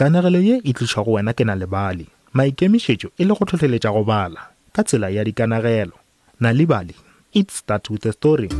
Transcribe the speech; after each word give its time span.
kanegelo 0.00 0.40
ye 0.44 0.56
e 0.68 0.72
tlišwa 0.76 1.02
go 1.04 1.12
wena 1.16 1.32
ke 1.32 1.44
na 1.48 1.54
lebale 1.56 2.04
maikemišetšo 2.36 3.08
e 3.20 3.22
le 3.24 3.32
go 3.32 3.44
tlhotlheletša 3.48 3.90
go 3.96 4.02
bala 4.04 4.40
ka 4.76 4.84
tsela 4.84 5.08
ya 5.08 5.24
dikanagelo 5.24 5.96
na 6.40 6.52
nalibali 6.52 6.94
it 7.32 7.48
start 7.50 7.88
with 7.90 8.04
a 8.06 8.12
story 8.12 8.52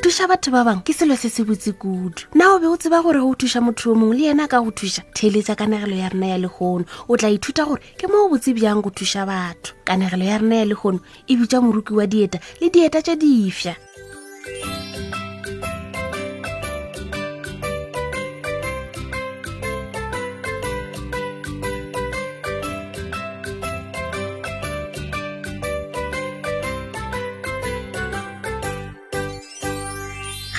thuša 0.00 0.26
batho 0.32 0.48
ba 0.50 0.64
bangwe 0.64 0.82
ke 0.82 0.92
selo 0.96 1.16
se 1.16 1.28
se 1.28 1.44
botse 1.44 1.72
kudu 1.76 2.32
na 2.34 2.54
o 2.54 2.58
be 2.58 2.66
o 2.72 2.76
tseba 2.76 3.02
gore 3.04 3.20
go 3.20 3.34
thuša 3.36 3.60
motho 3.60 3.90
yo 3.90 3.94
mongwe 4.00 4.16
le 4.16 4.24
yena 4.32 4.48
ka 4.48 4.56
go 4.64 4.70
thuša 4.72 5.04
theletsa 5.12 5.52
kanegelo 5.54 5.92
ya 5.92 6.08
rena 6.08 6.26
ya 6.32 6.38
legono 6.40 6.88
o 7.08 7.16
tla 7.20 7.28
ithuta 7.28 7.68
gore 7.68 7.84
ke 8.00 8.08
mo 8.08 8.24
o 8.24 8.30
botse 8.32 8.56
bjang 8.56 8.80
go 8.80 8.88
thuša 8.88 9.28
batho 9.28 9.76
kanegelo 9.84 10.24
ya 10.24 10.40
rena 10.40 10.64
ya 10.64 10.64
legono 10.64 11.04
e 11.28 11.36
bitša 11.36 11.60
moruki 11.60 11.92
wa 11.92 12.06
dieta 12.08 12.40
le 12.60 12.70
dieta 12.72 13.02
tša 13.04 13.14
difa 13.20 13.76
di 14.48 14.79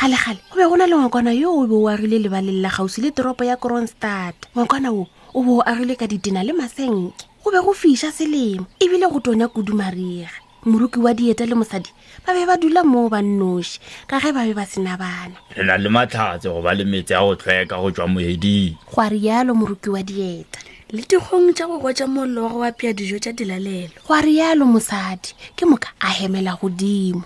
galegale 0.02 0.40
go 0.50 0.58
be 0.58 0.68
go 0.70 0.76
na 0.76 0.88
le 0.90 0.96
ngwakwana 0.98 1.34
yo 1.38 1.54
o 1.54 1.68
be 1.68 1.76
o 1.78 1.88
agile 1.88 2.18
lebaleng 2.26 2.62
la 2.62 2.70
gausi 2.70 3.02
le 3.02 3.12
toropo 3.12 3.44
ya 3.46 3.56
kronstad 3.56 4.34
ngwakwana 4.58 4.90
o 4.90 5.06
o 5.36 5.40
be 5.46 5.52
o 5.62 5.62
agilwe 5.62 5.94
ka 5.96 6.08
ditena 6.10 6.42
le 6.44 6.54
masenke 6.58 7.14
go 7.46 7.52
be 7.54 7.62
go 7.62 7.70
fiša 7.74 8.10
selemo 8.10 8.66
ebile 8.82 9.06
go 9.06 9.20
tonya 9.20 9.48
kudumariga 9.48 10.34
moruki 10.66 10.98
wa 11.00 11.14
dieta 11.14 11.46
le 11.46 11.54
mosadi 11.54 11.94
ba 12.26 12.34
be 12.34 12.42
ba 12.50 12.58
dula 12.58 12.82
moo 12.84 13.14
bannoši 13.14 13.78
ka 14.10 14.18
ge 14.18 14.34
ba 14.34 14.42
be 14.42 14.58
ba 14.58 14.66
sena 14.66 14.98
bana 14.98 15.38
re 15.54 15.62
na 15.62 15.78
le 15.78 15.90
matlhatse 15.94 16.50
go 16.50 16.66
ba 16.66 16.74
le 16.74 16.82
metse 16.82 17.14
ya 17.14 17.22
go 17.22 17.38
tlhweka 17.38 17.78
go 17.78 17.94
tswa 17.94 18.10
moeding 18.10 18.74
go 18.90 19.02
a 19.06 19.06
rialo 19.06 19.54
moruki 19.54 19.90
wa 19.94 20.02
dieta 20.02 20.66
le 20.90 21.06
dikgong 21.06 21.54
tša 21.54 21.70
go 21.70 21.78
kotsa 21.78 22.10
mollogo 22.10 22.66
wa 22.66 22.74
pea 22.74 22.90
dijo 22.90 23.22
tša 23.22 23.38
dilalelo 23.38 23.94
go 24.02 24.18
a 24.18 24.22
rialo 24.26 24.66
mosadi 24.66 25.38
ke 25.54 25.70
moka 25.70 25.94
a 26.02 26.10
hemela 26.10 26.58
godimo 26.58 27.22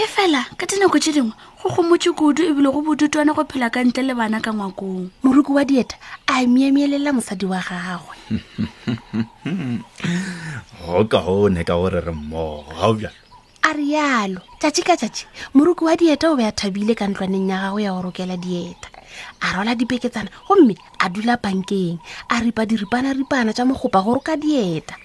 e 0.00 0.06
fela 0.08 0.40
ka 0.56 0.64
dinako 0.66 0.96
tse 0.98 1.12
dingwe 1.12 1.34
go 1.60 1.68
gomotse 1.76 2.08
kudu 2.18 2.40
ebile 2.50 2.68
go 2.72 2.80
bodutwana 2.80 3.36
go 3.36 3.44
phela 3.44 3.68
ka 3.74 3.80
ntle 3.84 4.02
le 4.08 4.14
bana 4.20 4.40
ka 4.44 4.50
ngwakong 4.56 5.12
moruku 5.22 5.52
wa 5.56 5.62
dieta 5.68 5.96
a 6.26 6.34
miemielela 6.52 7.12
mosadi 7.12 7.44
wa 7.44 7.60
gagwe 7.60 8.16
go 10.88 11.04
ka 11.12 11.20
one 11.20 11.60
ka 11.68 11.74
gore 11.76 12.00
re 12.00 12.12
mmogogaobjalo 12.16 13.18
a 13.68 13.70
rialo 13.76 14.40
tšatši 14.60 14.82
ka 14.88 14.94
tšatši 14.96 15.24
moruku 15.54 15.84
wa 15.84 15.92
dieta 16.00 16.32
o 16.32 16.36
be 16.38 16.48
a 16.48 16.52
thabile 16.56 16.96
ka 16.96 17.04
ntlwaneng 17.04 17.52
ya 17.52 17.60
gago 17.68 17.78
ya 17.84 17.92
go 17.92 18.00
rokela 18.08 18.40
dieta 18.40 18.88
a 19.44 19.52
rwala 19.52 19.76
dipeketsana 19.76 20.32
gomme 20.48 20.80
a 20.96 21.06
dula 21.12 21.36
bankeng 21.36 22.00
a 22.32 22.40
ripa 22.40 22.64
diripana-ripana 22.64 23.52
tša 23.52 23.68
mogopa 23.68 24.00
goroka 24.00 24.32
dieta 24.40 24.96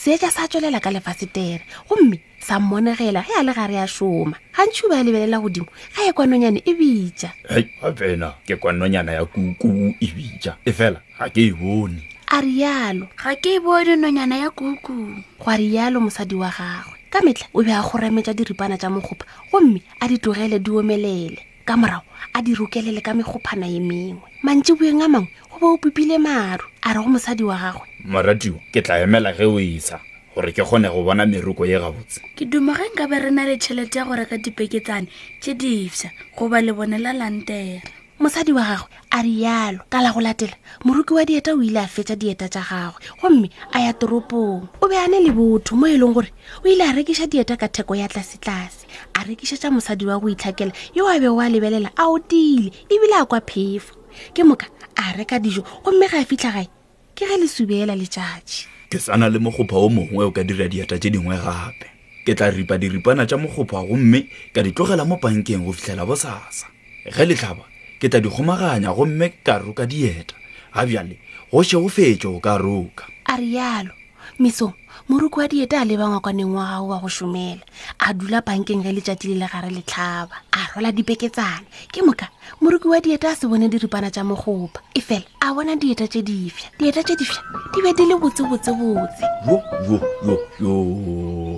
seetša 0.00 0.30
sa 0.32 0.44
tswelela 0.50 0.80
ka 0.82 0.90
lefasetere 0.90 1.62
gomme 1.88 2.20
sa 2.38 2.58
mmonegela 2.60 3.22
ge 3.26 3.32
a 3.38 3.42
le 3.44 3.52
gare 3.52 3.78
a 3.82 3.86
šoma 3.86 4.36
gantši 4.54 4.82
o 4.86 4.88
be 4.88 4.96
a 4.98 5.04
lebelela 5.06 5.38
godimo 5.40 5.66
ga 5.94 6.02
e 6.08 6.12
kwanonyane 6.12 6.60
e 6.64 6.72
bitša 6.78 7.30
hei 7.50 7.64
gabena 7.82 8.34
ke 8.46 8.54
kwanonyana 8.58 9.12
ya 9.18 9.24
kuku 9.24 9.94
e 10.02 10.06
bitša 10.16 10.52
e 10.64 10.70
fela 10.72 11.00
ga 11.18 11.26
ke 11.30 11.50
e 11.50 11.52
bone 11.52 12.00
a 12.32 12.40
rialo 12.40 13.06
ga 13.16 13.34
ke 13.38 13.56
e 13.56 13.60
bone 13.60 13.94
nonyana 13.96 14.36
ya 14.44 14.50
kuku 14.50 14.94
gwa 15.38 15.54
rialo 15.56 16.00
mosadi 16.00 16.34
wa 16.34 16.50
gagwe 16.50 16.96
ka 17.10 17.18
metlha 17.24 17.48
o 17.54 17.62
be 17.64 17.72
a 17.72 17.82
kgoremetša 17.82 18.34
diripana 18.36 18.76
tša 18.78 18.90
mokgopa 18.92 19.24
gomme 19.52 19.82
a 20.00 20.08
di 20.08 20.16
tlogele 20.18 20.58
di 20.60 20.70
omelele 20.70 21.40
ka 21.68 21.76
morago 21.76 22.08
a 22.36 22.40
di 22.40 22.54
rokelele 22.56 23.02
ka 23.04 23.12
megophana 23.12 23.68
e 23.68 23.76
mengwe 23.78 24.24
mantse 24.42 24.72
bueng 24.72 25.02
a 25.04 25.06
mangwe 25.12 25.28
go 25.52 25.56
ba 25.60 25.66
o 25.76 25.76
pipile 25.76 26.16
maru 26.16 26.64
a 26.80 26.88
re 26.96 27.00
go 27.04 27.08
mosadi 27.12 27.44
wa 27.44 27.56
gagwe 27.60 27.84
moratiwa 28.08 28.56
ke 28.72 28.80
tla 28.80 29.04
emela 29.04 29.36
ge 29.36 29.44
o 29.44 29.60
isa 29.60 30.00
gore 30.34 30.48
ke 30.56 30.64
kgone 30.64 30.88
go 30.88 31.04
bona 31.04 31.28
meroko 31.28 31.68
ye 31.68 31.76
gabotse 31.76 32.24
ke 32.32 32.48
dumoge 32.48 32.88
nkabe 32.96 33.20
re 33.20 33.30
na 33.36 33.44
le 33.44 33.60
tšhelete 33.60 33.98
ya 34.00 34.08
go 34.08 34.16
reka 34.16 34.38
dipeketsane 34.40 35.12
tse 35.44 35.52
difsa 35.60 36.08
goba 36.32 36.64
lebone 36.64 36.96
la 37.04 37.12
lantera 37.12 37.84
mosadi 38.20 38.52
wa 38.52 38.62
gagwe 38.62 38.88
a 39.10 39.22
rialo 39.22 39.78
ka 39.88 40.02
la 40.02 40.10
go 40.10 40.18
latela 40.20 40.54
moroki 40.84 41.12
wa 41.14 41.24
dieta 41.24 41.54
o 41.54 41.62
ile 41.62 41.78
a 41.78 41.86
fetsa 41.86 42.16
dieta 42.18 42.48
tša 42.50 42.62
gagwe 42.66 42.98
gomme 43.22 43.48
a 43.70 43.78
ya 43.78 43.92
toropong 43.94 44.68
o 44.82 44.88
be 44.88 44.96
a 44.98 45.06
ne 45.06 45.22
le 45.22 45.30
botho 45.30 45.76
mo 45.78 45.86
e 45.86 45.94
leng 45.94 46.12
gore 46.14 46.26
o 46.58 46.66
ile 46.66 46.82
a 46.82 46.90
rekiša 46.98 47.30
dieta 47.30 47.54
ka 47.54 47.68
theko 47.70 47.94
ya 47.94 48.10
tlasetlase 48.10 48.90
a 49.14 49.22
rekišetša 49.22 49.70
mosadi 49.70 50.06
wa 50.06 50.18
go 50.18 50.26
itlhakela 50.34 50.74
yo 50.94 51.06
a 51.06 51.14
be 51.22 51.30
o 51.30 51.38
a 51.38 51.46
lebelela 51.46 51.94
a 51.94 52.10
otile 52.10 52.74
ebile 52.90 53.14
a 53.14 53.22
kwa 53.22 53.38
phefo 53.38 53.94
ke 54.34 54.42
moka 54.42 54.66
a 54.98 55.14
reka 55.14 55.38
dijo 55.38 55.62
gomme 55.86 56.10
ga 56.10 56.18
a 56.18 56.26
fitlha 56.26 56.50
gae 56.50 56.66
ke 57.14 57.22
ge 57.22 57.36
le 57.38 57.46
subeela 57.46 57.94
letšatši 57.94 58.90
ke 58.90 58.98
sana 58.98 59.30
le 59.30 59.38
mogopha 59.38 59.78
o 59.78 59.86
mongwe 59.86 60.26
o 60.26 60.34
ka 60.34 60.42
dira 60.42 60.66
diata 60.66 60.98
tse 60.98 61.14
dingwe 61.14 61.38
gape 61.38 61.86
ke 62.26 62.34
tla 62.34 62.50
ripa 62.50 62.82
diripana 62.82 63.30
tša 63.30 63.38
mogopha 63.38 63.86
gomme 63.86 64.26
ka 64.50 64.66
di 64.66 64.74
tlogela 64.74 65.06
mo 65.06 65.22
bankeng 65.22 65.62
go 65.62 65.70
fitlhela 65.70 66.02
bosasa 66.02 66.66
ge 67.06 67.22
letlhaba 67.22 67.62
ke 67.98 68.06
tla 68.06 68.22
di 68.22 68.30
kgomaganya 68.30 68.94
gomme 68.94 69.26
ka 69.42 69.58
roka 69.58 69.82
dieta 69.82 70.38
ga 70.74 70.86
bjale 70.86 71.18
go 71.50 71.60
she 71.66 71.74
go 71.74 71.90
fetso 71.90 72.38
o 72.38 72.38
ka 72.38 72.54
roka 72.54 73.10
a 73.26 73.34
rialo 73.34 73.90
misong 74.38 74.70
moroko 75.10 75.42
wa 75.42 75.50
dieta 75.50 75.82
a 75.82 75.84
lebangwakwaneng 75.84 76.54
wa 76.54 76.62
gago 76.78 76.94
wa 76.94 76.98
go 77.02 77.10
somela 77.10 77.62
a 77.98 78.14
dula 78.14 78.38
bankeng 78.46 78.86
ge 78.86 78.94
letšati 78.94 79.34
le 79.34 79.34
legare 79.42 79.66
letlhaba 79.74 80.46
a 80.54 80.60
rwala 80.70 80.94
dipeketsana 80.94 81.66
ke 81.90 81.98
moka 82.06 82.30
moroko 82.62 82.94
wa 82.94 83.02
dieta 83.02 83.34
a 83.34 83.34
se 83.34 83.50
bone 83.50 83.66
diripana 83.66 84.14
tša 84.14 84.22
mogopa 84.22 84.78
e 84.94 85.02
fela 85.02 85.26
a 85.42 85.50
bona 85.50 85.74
dieta 85.74 86.06
tše 86.06 86.22
difa 86.22 86.70
dieta 86.78 87.02
tše 87.02 87.18
difa 87.18 87.42
di 87.74 87.82
be 87.82 87.90
di 87.98 88.06
le 88.06 88.14
botsebotsebotse 88.14 89.26
wo 89.50 89.58
wo 89.90 89.96
wo 90.22 90.34
yoo 90.62 91.57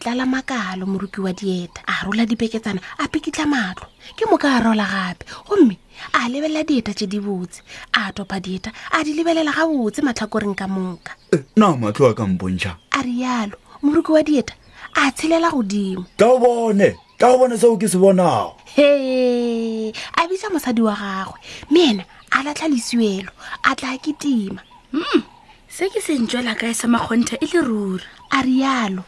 tlala 0.00 0.24
makalo 0.26 0.86
moruki 0.88 1.20
wa 1.20 1.32
dieta 1.36 1.84
a 1.86 1.92
rola 2.08 2.24
dipeketsana 2.26 2.80
a 2.98 3.08
pikitla 3.12 3.44
matlo 3.44 3.86
ke 4.16 4.24
moka 4.24 4.48
a 4.56 4.62
rola 4.64 4.86
gape 4.92 5.24
gomme 5.44 5.76
a 6.16 6.24
lebelela 6.32 6.64
dieta 6.64 6.94
tse 6.96 7.04
di 7.06 7.20
botse 7.20 7.60
a 7.92 8.08
topa 8.12 8.40
dieta 8.40 8.72
a 8.96 9.04
di 9.04 9.12
lebelela 9.12 9.52
ga 9.52 9.64
botse 9.68 10.00
matlhakoreng 10.00 10.56
ka 10.56 10.64
moka 10.64 11.12
e, 11.36 11.44
na 11.56 11.76
matlho 11.76 12.08
a 12.08 12.14
kampontšha 12.16 12.72
a 12.96 13.02
rialo 13.04 13.56
moruki 13.84 14.10
wa 14.16 14.22
dieta 14.24 14.54
a 14.96 15.12
tshelela 15.12 15.52
godimo 15.52 16.06
ka 16.16 16.28
bone 16.40 16.96
ka 17.20 17.28
go 17.28 17.36
bone 17.38 17.58
seo 17.60 17.76
ke 17.76 17.84
se 17.84 17.98
bonago 18.00 18.56
he 18.72 19.92
a 19.92 20.20
bisa 20.24 20.48
mosadi 20.48 20.80
wa 20.80 20.96
gagwe 20.96 21.36
mme 21.68 21.82
ena 21.92 22.04
a 22.32 22.40
latlha 22.42 22.72
lesuelo 22.72 23.32
a 23.68 23.76
tla 23.76 23.92
ke 24.00 24.16
tima 24.16 24.64
mm. 24.96 25.20
se 25.68 25.92
ke 25.92 26.00
sentswela 26.00 26.56
kae 26.56 26.72
sa 26.72 26.88
makgontha 26.88 27.36
e 27.36 27.46
le 27.52 27.60
ruri 27.60 28.00
a 28.32 28.40
rialo 28.40 29.04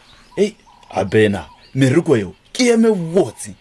abena 0.95 1.45
meruko 1.75 2.13
mereko 2.13 2.17
eo 2.17 2.31
ke 2.53 2.73
eme 2.73 2.89
botse 3.13 3.53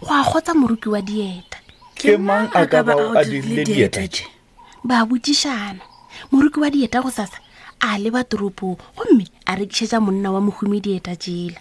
go 0.00 0.06
a 0.10 0.24
kgotsa 0.24 0.54
moruki 0.54 0.88
wa 0.88 1.00
dieta 1.00 1.58
ke 1.96 2.16
mang 2.20 2.48
a 2.52 2.66
ka 2.68 2.82
ba 2.84 2.92
a 3.16 3.24
dirile 3.24 3.64
dieta 3.64 4.04
e 4.04 4.08
ba 4.84 5.02
botsišana 5.08 5.80
moruki 6.30 6.60
wa 6.60 6.68
dieta 6.68 7.00
go 7.02 7.10
sasa 7.10 7.40
a 7.80 7.96
leba 7.98 8.24
toropong 8.24 8.76
gomme 8.96 9.24
a 9.48 9.56
rekišetša 9.56 9.98
monna 10.04 10.28
wa 10.32 10.40
mohumi 10.44 10.80
dieta 10.84 11.16
tsela 11.16 11.56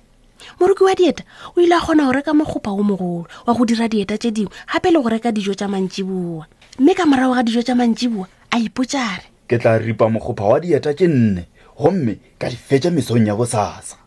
moruki 0.60 0.84
wa 0.84 0.94
dieta 0.96 1.24
o 1.56 1.62
ile 1.64 1.76
a 1.76 1.80
kgona 1.80 2.06
go 2.06 2.12
reka 2.12 2.34
mogopa 2.36 2.72
o 2.76 2.84
mogolo 2.84 3.30
wa 3.48 3.54
go 3.56 3.64
dira 3.66 3.88
dieta 3.88 4.18
tse 4.20 4.32
dingwe 4.36 4.52
gape 4.74 4.92
le 4.92 5.00
go 5.00 5.08
reka 5.10 5.32
dijo 5.32 5.54
tsa 5.56 5.72
mantsi 5.72 6.04
bua 6.04 6.46
mme 6.84 6.94
ka 6.94 7.06
morago 7.08 7.34
ga 7.40 7.44
dijo 7.48 7.64
tsa 7.64 7.76
mantsi 7.80 8.12
bua 8.12 8.28
a 8.52 8.60
ipotsare 8.60 9.48
ke 9.48 9.56
tla 9.58 9.78
ripa 9.80 10.10
mogopa 10.12 10.44
wa 10.44 10.60
dieta 10.60 10.92
tse 10.94 11.08
nne 11.08 11.48
gomme 11.80 12.20
ka 12.36 12.52
di 12.52 12.60
fetša 12.60 12.92
mesong 12.92 13.24
ya 13.28 13.36
bosasa 13.40 14.01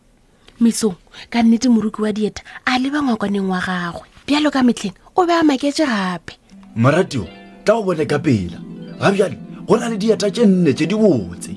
mesong 0.61 0.95
ka 1.31 1.43
nnete 1.43 1.67
moruki 1.67 2.01
wa 2.01 2.11
dieta 2.15 2.41
a 2.65 2.75
leba 2.79 3.01
ngwakwaneng 3.03 3.49
wa 3.51 3.59
gagwe 3.59 4.05
bjalo 4.27 4.49
ka 4.53 4.63
metlheng 4.63 4.95
o 5.15 5.25
be 5.27 5.33
a 5.35 5.43
maketse 5.43 5.83
gape 5.83 6.35
moratio 6.77 7.27
tla 7.65 7.75
o 7.79 7.83
bone 7.83 8.05
ka 8.05 8.17
pela 8.19 8.59
gabjale 9.01 9.35
go 9.67 9.75
na 9.75 9.91
le 9.91 9.97
dieta 9.97 10.31
tše 10.31 10.45
nne 10.45 10.71
tse 10.73 10.85
di 10.87 10.95
botse 10.95 11.54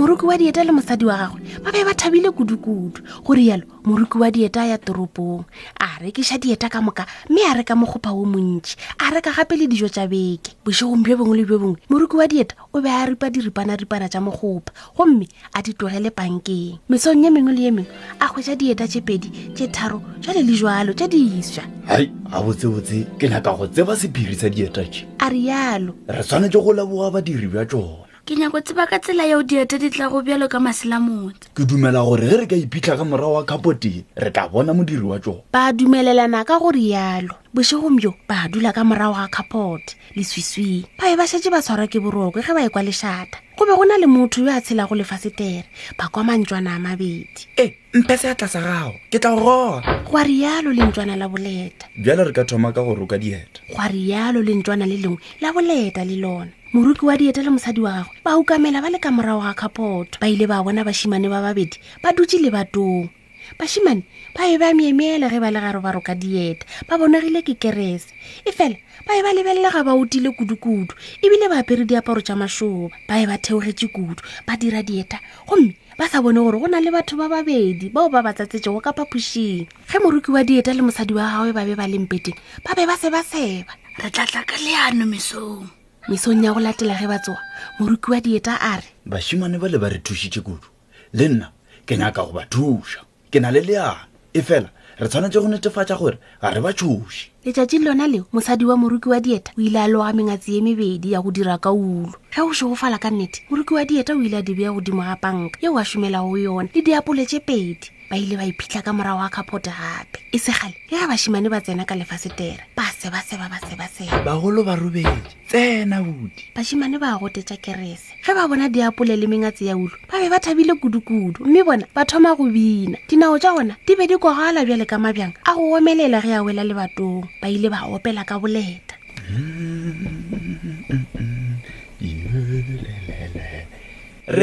moruki 0.00 0.24
wa 0.26 0.36
dieta 0.38 0.64
le 0.64 0.72
mosadi 0.72 1.04
wa 1.04 1.16
gagwe 1.18 1.40
ba 1.62 1.68
be 1.70 1.84
ba 1.84 1.92
thabile 1.92 2.30
kudu-kudu 2.32 3.02
gore 3.22 3.44
yalo 3.44 3.64
moruki 3.84 4.16
wa 4.16 4.30
dieta 4.32 4.62
a 4.64 4.68
ya 4.72 4.78
toropong 4.80 5.44
a 5.78 6.00
rekiša 6.00 6.38
dieta 6.40 6.70
ka 6.72 6.80
moka 6.80 7.04
mme 7.28 7.40
a 7.44 7.52
reka 7.54 7.76
mogopa 7.76 8.08
o 8.10 8.24
montši 8.24 8.76
a 8.98 9.10
reka 9.12 9.28
gape 9.36 9.52
le 9.60 9.66
dijo 9.68 9.88
tša 9.92 10.08
beke 10.08 10.56
bošegong 10.64 11.04
bjo 11.04 11.16
bongwe 11.20 11.36
le 11.36 11.44
bjo 11.44 11.58
bongwe 11.60 11.80
moruki 11.92 12.16
wa 12.16 12.24
dieta 12.26 12.56
o 12.72 12.80
be 12.80 12.86
a 12.88 13.04
ripa 13.12 13.28
diripana-ripana 13.28 14.08
tša 14.08 14.24
mogopa 14.24 14.72
gomme 14.96 15.28
a 15.52 15.60
di 15.60 15.74
tlogele 15.76 16.08
pankeng 16.08 16.80
mesong 16.88 17.20
ye 17.20 17.28
mengwe 17.28 17.52
le 17.52 17.62
ye 17.62 17.70
mengwe 17.76 17.92
a 18.20 18.32
kgwetša 18.32 18.56
dieta 18.56 18.88
tše 18.88 19.04
pedi 19.04 19.28
tše 19.52 19.68
tharo 19.68 20.00
jale 20.24 20.40
le 20.40 20.56
jalo 20.56 20.96
tša 20.96 21.08
diswa 21.12 21.64
hai 21.92 22.08
ga 22.08 22.40
botsebotse 22.40 23.04
ke 23.20 23.28
nyaka 23.28 23.52
go 23.52 23.66
tseba 23.68 23.92
sephiri 23.96 24.32
sa 24.34 24.48
dieta 24.48 24.80
tše 24.80 25.04
a 25.20 25.28
rialo 25.28 25.92
re 26.08 26.24
tshwanetse 26.24 26.56
go 26.56 26.72
laboga 26.72 27.20
badiri 27.20 27.52
bja 27.52 27.66
tsona 27.68 27.99
ke 28.26 28.36
nyako 28.36 28.60
tseba 28.60 28.84
ka 28.90 28.98
tsela 29.00 29.24
yeo 29.24 29.42
diete 29.42 29.78
di 29.80 29.88
tla 29.90 30.08
go 30.12 30.20
bjalo 30.22 30.44
ka 30.48 30.60
masela 30.60 31.00
motse 31.00 31.48
ke 31.56 31.64
dumela 31.64 32.04
gore 32.04 32.28
ge 32.28 32.36
re 32.44 32.46
ka 32.46 32.56
iphitlha 32.56 32.94
ka 33.00 33.04
morago 33.04 33.32
wa 33.40 33.44
kapote 33.48 34.04
re 34.16 34.30
ka 34.30 34.48
bona 34.48 34.74
modiri 34.76 35.02
wa 35.02 35.16
tsone 35.18 35.42
ba 35.52 35.72
dumelelana 35.72 36.44
ka 36.44 36.60
gore 36.60 36.80
yalo 36.80 37.32
bosegomjo 37.56 38.12
ba 38.28 38.46
dula 38.52 38.76
ka 38.76 38.84
morago 38.84 39.16
ga 39.16 39.28
kapote 39.32 39.96
le 40.12 40.22
swiswing 40.24 40.84
ba 41.00 41.08
e 41.08 41.16
ba 41.16 41.24
setse 41.24 41.48
ba 41.48 41.64
tshwarwa 41.64 41.88
ke 41.88 41.96
boroko 41.98 42.44
ge 42.44 42.52
ba 42.52 42.60
ye 42.60 42.68
kwa 42.68 42.82
lešata 42.84 43.40
go 43.56 43.64
be 43.64 43.72
go 43.72 43.84
na 43.88 43.96
le 43.96 44.06
motho 44.06 44.44
yo 44.44 44.52
a 44.52 44.60
tshela 44.60 44.84
go 44.84 44.94
lefasetere 45.00 45.64
ba 45.96 46.12
kwa 46.12 46.22
mantswana 46.24 46.76
a 46.76 46.78
mabedi 46.78 47.48
e 47.56 47.64
mphe 47.96 48.16
se 48.20 48.28
ya 48.28 48.34
tlasa 48.36 48.60
gago 48.60 48.94
ke 49.08 49.16
tla 49.16 49.32
go 49.32 49.40
gona 49.80 50.04
goa 50.04 50.22
rialo 50.28 50.70
le 50.72 50.84
ntswana 50.92 51.16
la 51.16 51.24
boleta 51.24 51.88
bjale 51.96 52.24
re 52.28 52.32
ka 52.36 52.44
thoma 52.44 52.68
ka 52.72 52.84
go 52.84 52.94
roka 52.94 53.16
dieta 53.18 53.64
goa 53.72 53.88
rialo 53.88 54.44
le 54.44 54.54
ntswana 54.60 54.84
le 54.86 54.96
lengwe 55.00 55.18
la 55.40 55.52
boleta 55.56 56.04
le 56.04 56.16
lona 56.20 56.52
moruki 56.72 57.04
wa 57.06 57.16
dieta 57.18 57.42
le 57.42 57.50
mosadi 57.50 57.80
wa 57.82 57.90
gagwe 57.92 58.14
ba 58.24 58.38
ukamela 58.38 58.78
ba 58.80 58.90
le 58.94 58.98
ka 59.02 59.10
morago 59.10 59.42
ga 59.42 59.54
kapoto 59.58 60.22
ba 60.22 60.28
ile 60.30 60.46
ba 60.46 60.62
bona 60.62 60.86
bašimane 60.86 61.26
ba 61.26 61.42
babedi 61.42 61.82
ba 61.98 62.14
dutse 62.14 62.38
le 62.38 62.46
batong 62.46 63.10
bašimane 63.58 64.06
ba 64.38 64.46
e 64.46 64.54
ba 64.54 64.70
meemeele 64.70 65.26
ge 65.26 65.42
ba 65.42 65.50
le 65.50 65.58
gare 65.58 65.82
ba 65.82 65.90
roka 65.90 66.14
dieta 66.14 66.62
ba 66.86 66.94
bonagile 66.94 67.42
ke 67.42 67.58
kerese 67.58 68.14
e 68.46 68.54
fela 68.54 68.78
ba 69.02 69.18
e 69.18 69.18
ba 69.26 69.34
lebelele 69.34 69.66
ga 69.66 69.82
ba 69.82 69.98
utile 69.98 70.30
kudu-kudu 70.30 70.94
ebile 71.18 71.50
ba 71.50 71.58
apere 71.58 71.82
diaparo 71.82 72.22
tša 72.22 72.38
mašoba 72.38 72.94
ba 73.10 73.18
e 73.18 73.26
ba 73.26 73.34
theogetse 73.34 73.90
kudu 73.90 74.22
ba 74.46 74.54
dira 74.54 74.78
dieta 74.86 75.18
gomme 75.50 75.74
ba 75.98 76.06
sa 76.06 76.22
bone 76.22 76.38
gore 76.38 76.54
go 76.54 76.68
na 76.70 76.78
le 76.78 76.94
batho 76.94 77.18
ba 77.18 77.26
babedi 77.26 77.90
bao 77.90 78.06
ba 78.06 78.22
ba 78.22 78.30
tsatsetsego 78.30 78.78
ka 78.78 78.94
phaphušing 78.94 79.66
ge 79.90 79.98
moruki 79.98 80.30
wa 80.30 80.46
dieta 80.46 80.70
le 80.70 80.86
mosadi 80.86 81.18
wa 81.18 81.34
gagwe 81.34 81.50
ba 81.50 81.66
be 81.66 81.74
ba 81.74 81.90
lempeteng 81.90 82.38
ba 82.62 82.78
be 82.78 82.86
ba 82.86 82.94
se 82.94 83.10
ba 83.10 83.26
seba 83.26 83.74
re 83.98 84.06
tlatla 84.14 84.46
ka 84.46 84.54
leano 84.62 85.02
mesong 85.10 85.79
mesong 86.08 86.40
ya 86.42 86.52
go 86.56 86.60
latela 86.62 86.96
ge 86.96 87.04
ba 87.06 87.18
tsoa 87.20 87.36
moruki 87.78 88.08
wa 88.10 88.20
dieta 88.24 88.56
a 88.56 88.80
re 88.80 88.88
bašimane 89.06 89.58
ba 89.60 89.68
le 89.68 89.76
ba 89.78 89.88
re 89.92 90.00
thušitše 90.00 90.40
kudu 90.40 90.64
le 91.12 91.28
nna 91.28 91.52
ke 91.84 91.96
nyaka 92.00 92.24
go 92.24 92.32
ba 92.32 92.48
thuša 92.48 93.04
ke 93.30 93.36
na 93.40 93.52
le 93.52 93.60
leana 93.60 94.08
e 94.32 94.40
fela 94.40 94.72
re 94.96 95.04
tshwanetse 95.08 95.36
go 95.40 95.48
netefatša 95.50 95.98
gore 96.00 96.16
ga 96.40 96.48
re 96.56 96.60
ba 96.64 96.72
tšhoši 96.72 97.44
letšatši 97.44 97.76
lona 97.84 98.06
leo 98.08 98.24
mosadi 98.32 98.64
wa 98.64 98.76
moruki 98.80 99.08
wa 99.12 99.20
dieta 99.20 99.52
o 99.58 99.60
ile 99.60 99.76
a 99.76 99.88
loga 99.92 100.12
mengatsi 100.16 100.56
ye 100.56 100.60
mebedi 100.64 101.12
ya 101.12 101.20
go 101.20 101.28
dira 101.30 101.58
ka 101.60 101.68
ulo 101.72 102.16
ge 102.32 102.40
o 102.40 102.48
shegofala 102.52 102.96
ka 102.96 103.10
nnete 103.12 103.44
moruki 103.52 103.74
wa 103.76 103.84
dieta 103.84 104.16
o 104.16 104.22
ile 104.24 104.40
a 104.40 104.42
dibeya 104.46 104.72
godimo 104.72 105.04
ga 105.04 105.16
panka 105.20 105.60
yeo 105.60 105.76
a 105.76 105.84
šomelago 105.84 106.38
yona 106.40 106.68
le 106.72 106.80
diapoletše 106.80 107.44
pedi 107.44 107.99
ba 108.10 108.16
ile 108.18 108.34
ba 108.36 108.42
iphitlha 108.44 108.82
ka 108.82 108.90
morago 108.92 109.22
wa 109.22 109.28
kapota 109.30 109.70
gape 109.70 110.18
e 110.34 110.38
segale 110.42 110.74
e 110.90 110.98
a 110.98 111.06
bashimane 111.06 111.46
ba 111.48 111.60
tsena 111.62 111.86
ka 111.86 111.94
lefasetere 111.94 112.58
ba 112.74 112.82
sebaseba 112.90 113.46
ba 113.46 113.62
sebaseba 113.62 114.26
bagolo 114.26 114.66
ba 114.66 114.74
robedi 114.74 115.22
tsena 115.46 116.02
udi 116.02 116.42
bashimane 116.50 116.98
ba 116.98 117.14
gotetša 117.22 117.62
kerese 117.62 118.18
ge 118.26 118.34
ba 118.34 118.50
bona 118.50 118.66
diapole 118.66 119.14
le 119.14 119.30
mengatse 119.30 119.62
ya 119.62 119.78
ulo 119.78 119.94
ba 120.10 120.18
be 120.18 120.26
ba 120.26 120.42
thabile 120.42 120.74
kudukudu 120.74 121.46
mme 121.46 121.62
bona 121.62 121.86
ba 121.94 122.02
thoma 122.02 122.34
go 122.34 122.50
bina 122.50 122.98
dinao 123.06 123.38
tša 123.38 123.54
gona 123.54 123.78
di 123.86 123.94
be 123.94 124.10
di 124.10 124.18
kogala 124.18 124.66
bjale 124.66 124.86
ka 124.90 124.98
mabjang 124.98 125.30
a 125.46 125.54
go 125.54 125.78
omelela 125.78 126.18
ge 126.18 126.34
a 126.34 126.42
wela 126.42 126.66
lebatong 126.66 127.30
ba 127.38 127.46
ile 127.46 127.70
ba 127.70 127.86
opela 127.94 128.26
ka 128.26 128.42
boleta 128.42 128.98
hmm. 129.30 129.69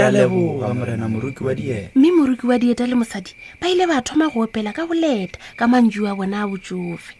mme 0.03 1.07
moruki 2.11 2.47
wa 2.49 2.57
dieta 2.59 2.88
le 2.88 2.95
mosadi 2.95 3.31
ba 3.61 3.67
ile 3.69 3.88
ba 3.88 4.01
thoma 4.01 4.29
go 4.29 4.39
opela 4.45 4.71
ka 4.73 4.85
boleta 4.85 5.39
ka 5.57 5.65
mantsi 5.67 5.99
wa 6.01 6.13
bona 6.15 6.44
a 6.44 6.47
botsofe 6.47 7.13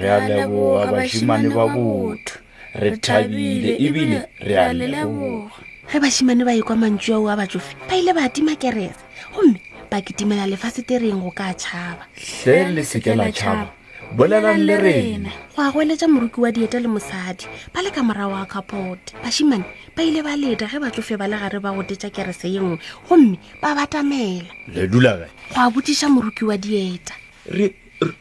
re 0.00 0.08
a 0.08 0.18
leboga 0.28 0.92
bašimane 0.92 1.48
ba 1.52 1.68
botho 1.68 2.40
re 2.80 2.96
thabile 2.96 3.70
ebile 3.76 4.20
re 4.40 4.54
a 4.56 4.72
leboga 4.72 5.52
ge 5.92 5.96
bašimane 6.00 6.42
ba 6.44 6.52
ekwa 6.56 6.76
mantsi 6.76 7.12
ao 7.12 7.28
a 7.28 7.36
batsofe 7.36 7.76
ba 7.88 7.94
ile 7.96 8.12
ba 8.16 8.24
tima 8.32 8.56
kerese 8.56 8.96
gomme 9.36 9.60
ba 9.92 10.00
ketimela 10.00 10.48
lefasetereng 10.48 11.20
go 11.20 11.30
ka 11.36 11.52
tšhaba 11.52 12.04
tle 12.16 12.72
le 12.72 12.82
seke 12.84 13.12
la 13.12 13.28
tšhaba 13.28 13.75
bolelang 14.14 14.62
le 14.64 14.76
rena 14.78 15.30
go 15.56 15.62
agweletsa 15.62 16.06
moruki 16.06 16.38
wa 16.40 16.50
dieta 16.54 16.78
le 16.78 16.86
mosadi 16.88 17.44
ba 17.74 17.82
le 17.82 17.90
ka 17.90 18.02
morago 18.06 18.32
wa 18.38 18.46
kapote 18.46 19.12
bašimane 19.22 19.64
ba 19.98 20.02
ile 20.06 20.22
ba 20.22 20.36
leta 20.38 20.70
ge 20.70 20.78
batsofe 20.78 21.18
ba 21.18 21.26
le 21.26 21.34
gare 21.36 21.58
ba 21.58 21.74
gotetsa 21.74 22.10
kerese 22.14 22.46
ye 22.46 22.60
nngwe 22.62 22.78
gomme 23.10 23.34
ba 23.60 23.74
batamela 23.74 24.46
ledulae 24.70 25.26
go 25.26 25.26
a 25.58 25.66
botiša 25.70 26.06
moruki 26.08 26.44
wa 26.46 26.54
dieta 26.56 27.14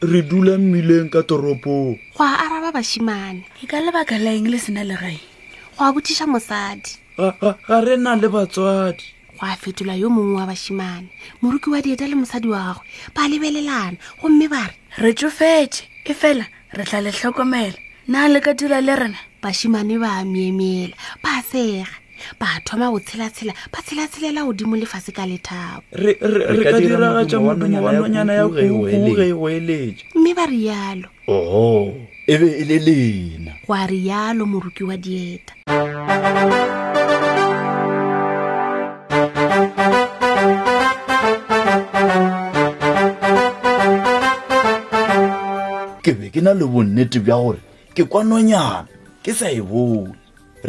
re 0.01 0.21
dula 0.25 0.57
mmileng 0.57 1.13
ka 1.13 1.21
toropong 1.21 1.99
go 2.17 2.23
a 2.25 2.33
araba 2.49 2.73
bašimane 2.73 3.45
e 3.61 3.67
ka 3.69 3.77
lebaka 3.77 4.17
laeng 4.17 4.49
le 4.49 4.57
sena 4.57 4.81
legae 4.81 5.21
go 5.77 5.85
a 5.85 5.93
botiša 5.93 6.25
mosadi 6.25 6.97
ga 7.39 7.77
re 7.81 7.93
na 8.01 8.17
le 8.17 8.25
batswadi 8.33 9.14
go 9.39 9.45
a 9.47 9.55
fetola 9.55 9.97
yo 9.99 10.09
mongwe 10.09 10.39
wa 10.41 10.47
basimane 10.47 11.07
moruki 11.41 11.69
wa 11.69 11.81
dieta 11.81 12.07
le 12.07 12.15
mosadi 12.15 12.47
wa 12.47 12.59
gagwe 12.75 12.85
ba 13.13 13.27
lebelelana 13.27 13.97
gomme 14.21 14.47
ba 14.47 14.67
re 14.97 15.09
re 15.09 15.13
tsofetse 15.13 15.83
e 16.05 16.13
fela 16.13 16.45
re 16.71 16.83
tla 16.85 17.01
le 17.01 17.11
tlhokomela 17.11 17.75
na 18.07 18.27
le 18.27 18.39
ka 18.41 18.53
dula 18.53 18.81
le 18.81 18.95
rena 18.95 19.19
basimane 19.43 19.99
ba 19.99 20.23
miemela 20.23 20.95
ba 21.23 21.43
sega 21.43 21.87
ba 22.39 22.47
thoma 22.63 22.89
go 22.91 22.99
tshelatshela 22.99 23.53
ba 23.71 23.79
tshelatshelela 23.83 24.45
godimo 24.47 24.75
lefase 24.79 25.11
ka 25.11 25.25
lethapo 25.27 25.83
re 25.91 26.15
ka 26.63 26.79
diragatsa 26.79 27.39
modumo 27.39 27.83
wa 27.83 27.91
nonyana 27.91 28.33
ya 28.39 28.47
kuge 28.47 29.33
go 29.35 29.49
eletsa 29.51 30.03
mme 30.15 30.31
ba 30.31 30.45
rialo 30.47 31.09
oo 31.27 31.91
e 32.25 32.35
be 32.39 32.47
e 32.61 32.63
le 32.63 32.77
lena 32.79 33.51
go 33.67 33.73
a 33.73 33.83
rialo 33.87 34.47
moruki 34.47 34.83
wa 34.83 34.95
dieta 34.95 35.53
Thank 36.45 36.79
you. 36.79 36.84
ke 46.05 46.13
be 46.13 46.29
ke 46.29 46.41
na 46.45 46.53
le 46.53 46.65
bonnete 46.69 47.17
bja 47.25 47.33
gore 47.41 47.61
ke 47.97 48.03
kwanonyana 48.05 48.85
ke 49.25 49.33
sa 49.37 49.47
e 49.49 49.57
bone 49.71 50.13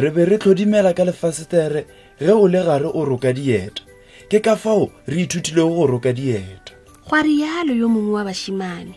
re 0.00 0.08
be 0.10 0.24
re 0.30 0.38
tlhodimela 0.40 0.92
ka 0.96 1.04
lefasetere 1.08 1.82
ge 2.20 2.32
o 2.32 2.48
le 2.52 2.62
gare 2.64 2.88
o 2.88 3.04
roka 3.04 3.32
dieta 3.36 3.84
ke 4.32 4.40
ka 4.46 4.56
fao 4.62 4.88
re 5.12 5.18
ithutilego 5.28 5.68
go 5.76 5.86
roka 5.92 6.12
dieta 6.16 6.72
gwa 7.08 7.20
rialo 7.28 7.76
yo 7.80 7.88
mongwe 7.88 8.14
wa 8.16 8.24
bašimane 8.28 8.94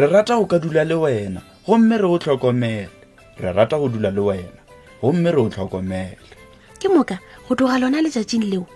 re 0.00 0.06
rata 0.14 0.34
go 0.34 0.46
ka 0.50 0.58
dula 0.58 0.82
le 0.90 0.94
wena 1.04 1.40
gomme 1.66 1.96
re 2.02 2.08
o 2.14 2.18
tlhokomele 2.18 2.88
re 3.42 3.50
rata 3.56 3.78
go 3.78 3.86
dula 3.88 4.10
le 4.16 4.20
wena 4.28 4.60
gomme 5.02 5.28
re 5.34 5.38
o 5.46 5.48
tlhokomele 5.50 6.18
ke 6.82 6.90
moka 6.94 7.16
go 7.46 7.54
tloga 7.54 7.78
lona 7.78 8.02
letšatšing 8.02 8.42
leo 8.50 8.66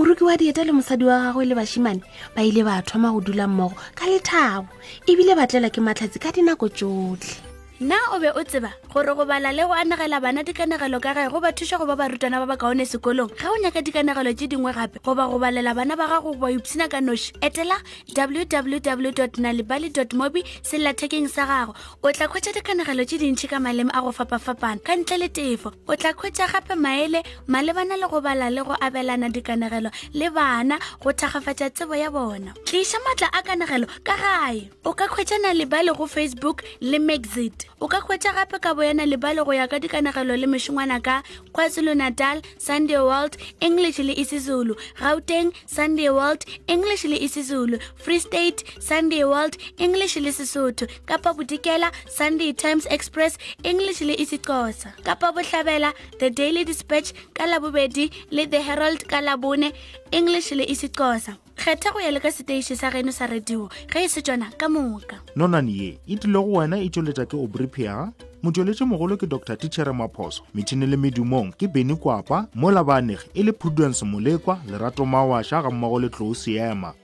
moroki 0.00 0.24
wa 0.24 0.36
dieta 0.36 0.64
le 0.64 0.72
mosadi 0.72 1.04
wa 1.04 1.16
gagwe 1.22 1.44
le 1.44 1.54
bašimane 1.60 2.00
ba 2.34 2.40
ile 2.42 2.64
ba 2.64 2.80
thoma 2.82 3.12
go 3.12 3.20
dula 3.20 3.44
mmogo 3.48 3.76
ka 3.94 4.04
lethabo 4.10 4.72
ebile 5.10 5.32
ba 5.38 5.44
tlelwa 5.48 5.68
ke 5.74 5.80
matlhatsi 5.86 6.16
ka 6.24 6.32
dinako 6.32 6.66
tsotlhe 6.76 7.36
na 7.80 7.96
o 8.12 8.20
be 8.20 8.28
o 8.28 8.44
tseba 8.44 8.68
gore 8.92 9.14
go 9.14 9.24
bala 9.24 9.48
le 9.56 9.62
go 9.64 9.72
anagela 9.72 10.20
bana 10.20 10.44
dikanagelo 10.44 11.00
ka 11.00 11.14
gae 11.16 11.30
go 11.32 11.40
ba 11.40 11.48
thuša 11.50 11.78
go 11.80 11.86
ba 11.88 11.96
barutwana 11.96 12.36
ba 12.44 12.46
ba 12.52 12.56
kaone 12.60 12.84
sekolong 12.84 13.32
ga 13.32 13.48
o 13.48 13.56
nyaka 13.56 13.80
dikanagelo 13.80 14.36
tse 14.36 14.48
dingwe 14.52 14.68
gape 14.74 15.00
goba 15.00 15.24
go 15.24 15.40
balela 15.40 15.72
bana 15.74 15.96
ba 15.96 16.04
gago 16.06 16.36
ba 16.36 16.52
ipsina 16.52 16.90
ka 16.92 17.00
noši 17.00 17.40
etela 17.40 17.80
www 18.12 19.24
nalibaly 19.40 19.88
mobi 20.12 20.44
sellathekeng 20.60 21.24
sa 21.24 21.48
gago 21.48 21.72
o 22.04 22.12
tla 22.12 22.28
khwetša 22.28 22.52
dikanagelo 22.60 23.00
tse 23.08 23.16
dintšhi 23.16 23.48
ka 23.48 23.56
maleme 23.56 23.88
a 23.96 24.02
go 24.04 24.12
fapafapana 24.12 24.84
ka 24.84 24.92
ntle 25.00 25.16
le 25.16 25.28
tefo 25.32 25.72
o 25.88 25.96
tla 25.96 26.12
khwetša 26.12 26.52
gape 26.52 26.76
maele 26.76 27.24
malebana 27.48 27.96
le 27.96 28.12
go 28.12 28.20
bala 28.20 28.50
le 28.52 28.60
go 28.60 28.76
abelana 28.76 29.32
dikanagelo 29.32 29.88
le 30.12 30.28
bana 30.28 30.76
go 31.00 31.16
thagafatša 31.16 31.72
tsebo 31.72 31.96
ya 31.96 32.12
bona 32.12 32.52
tliša 32.68 33.00
maatla 33.08 33.32
a 33.32 33.40
kanagelo 33.40 33.88
ka 34.04 34.20
gae 34.20 34.68
o 34.84 34.92
ka 34.92 35.08
khwetša 35.08 35.40
nalibaly 35.40 35.88
go 35.96 36.04
facebook 36.04 36.60
le 36.84 37.00
maxit 37.00 37.69
o 37.78 37.86
ka 37.88 38.00
hwetša 38.02 38.32
gape 38.34 38.58
ka 38.60 38.74
boyana 38.74 39.06
lebale 39.06 39.44
go 39.46 39.52
ya 39.52 39.68
ka 39.70 39.78
dikanagelo 39.78 40.34
le 40.36 40.46
mešongwana 40.50 40.98
ka 41.02 41.22
kwazulu-natal 41.54 42.42
sunday 42.58 42.98
world 42.98 43.36
english 43.62 43.98
le 44.02 44.12
isizulu 44.16 44.74
gauteng 44.98 45.52
sunday 45.70 46.08
world 46.10 46.42
english 46.66 47.04
le 47.06 47.16
isizulu 47.16 47.78
free 47.96 48.20
state 48.20 48.64
sunday 48.82 49.24
world 49.24 49.56
english 49.78 50.16
le 50.18 50.32
sesotho 50.32 50.88
kapa 51.06 51.32
bodikela 51.34 51.92
sunday 52.10 52.52
times 52.52 52.86
express 52.90 53.38
english 53.62 54.00
le 54.02 54.14
isixosa 54.18 54.92
kapa 55.04 55.32
bohlabela 55.32 55.94
the 56.18 56.30
daily 56.30 56.64
dispatch 56.64 57.12
ka 57.34 57.46
labobedi 57.46 58.10
le 58.30 58.46
the 58.46 58.60
herald 58.60 59.00
ka 59.08 59.20
labone 59.20 59.72
english 60.10 60.52
le 60.52 60.64
isixosa 60.64 61.36
kgetha 61.64 61.92
go 61.92 62.00
ya 62.00 62.08
le 62.10 62.20
ka 62.24 62.32
seteiše 62.32 62.72
sa 62.76 62.88
geno 62.90 63.12
sa 63.12 63.26
radio 63.28 63.68
ge 63.92 64.00
e 64.04 64.08
se 64.08 64.22
tsona 64.24 64.48
ka 64.56 64.64
moka 64.72 65.20
nonane 65.36 65.68
ye 65.72 65.90
e 66.08 66.16
tlile 66.16 66.38
go 66.40 66.56
wena 66.56 66.80
e 66.80 66.88
tšweletša 66.88 67.26
ke 67.28 67.36
obripia 67.36 68.08
motšweletši 68.42 68.84
mogolo 68.88 69.16
ke 69.20 69.26
dr 69.28 69.56
tichere 69.60 69.92
maphoso 69.92 70.40
metšhini 70.56 70.86
le 70.88 70.96
medumong 70.96 71.52
ke 71.52 71.68
beny 71.68 71.96
kwapa 72.00 72.46
mo 72.56 72.72
baanegi 72.84 73.28
e 73.36 73.42
le 73.44 73.52
prudence 73.52 74.00
molekwa 74.04 74.56
lerato 74.70 75.04
mawaša 75.04 75.62
ga 75.62 75.70
mmogo 75.70 76.00
le 76.00 76.08
tlou 76.08 76.32
seema 76.34 76.99